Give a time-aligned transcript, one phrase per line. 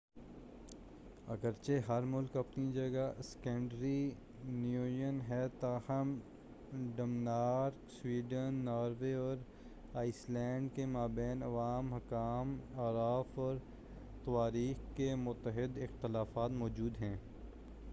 [1.27, 3.99] اگرچہ ہر ملک اپنی جگہ اسکینڈی
[4.43, 6.17] نیوین' ہے تاہم
[6.95, 9.37] ڈنمارک سویڈن ناروے اور
[9.95, 12.57] آئس لینڈ کے ما بین عوام حکام
[12.77, 13.55] اعراف اور
[14.25, 17.15] تواریخ کے متعدد اختلافات موجود ہیں